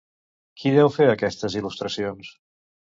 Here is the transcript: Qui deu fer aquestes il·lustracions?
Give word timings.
Qui 0.61 0.71
deu 0.79 0.91
fer 0.95 1.11
aquestes 1.11 1.59
il·lustracions? 1.63 2.35